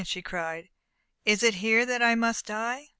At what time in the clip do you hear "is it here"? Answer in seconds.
1.25-1.85